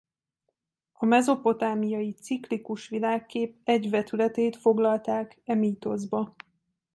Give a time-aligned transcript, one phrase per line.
[0.91, 6.35] A mezopotámiai ciklikus világkép egy vetületét foglalták e mítoszba.